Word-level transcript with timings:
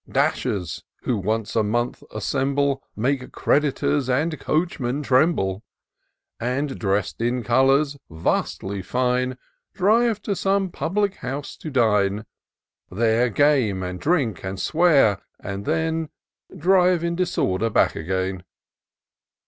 Dashers! 0.11 0.83
who 1.03 1.15
once 1.15 1.55
a 1.55 1.61
month 1.61 2.01
assemble; 2.11 2.81
Make 2.95 3.31
creditors 3.31 4.09
and 4.09 4.39
coachmen 4.39 5.03
tremble; 5.03 5.61
And, 6.39 6.79
dress'd 6.79 7.21
in 7.21 7.43
colours 7.43 7.97
vastly 8.09 8.81
fine. 8.81 9.37
Drive 9.75 10.19
to 10.23 10.35
some 10.35 10.69
public 10.71 11.17
house 11.17 11.55
to 11.57 11.69
dine; 11.69 12.25
There 12.89 13.29
game, 13.29 13.83
and 13.83 13.99
drink, 13.99 14.43
and 14.43 14.57
swear^ 14.57 15.21
and 15.39 15.65
then 15.65 16.09
Drive 16.57 17.03
in 17.03 17.15
disorder 17.15 17.69
back 17.69 17.95
again. 17.95 18.43